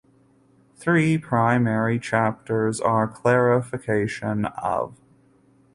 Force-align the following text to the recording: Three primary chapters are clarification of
Three 0.77 1.19
primary 1.19 1.99
chapters 1.99 2.79
are 2.81 3.07
clarification 3.07 4.45
of 4.57 4.97